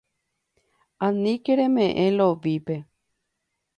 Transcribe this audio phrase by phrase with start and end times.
[1.05, 2.75] Aníke reme'ẽ Lovípe.